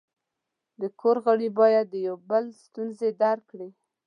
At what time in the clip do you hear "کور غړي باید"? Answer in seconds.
0.99-1.85